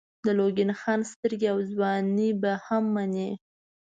[0.25, 3.31] د لونګین خان سترګې او ځواني به هم منئ.